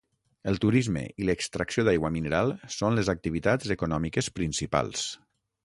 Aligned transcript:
El 0.51 0.55
turisme 0.61 1.03
i 1.23 1.27
l'extracció 1.29 1.83
d'aigua 1.89 2.11
mineral 2.17 2.55
són 2.77 2.99
les 3.01 3.13
activitats 3.15 3.77
econòmiques 3.79 4.33
principals. 4.41 5.09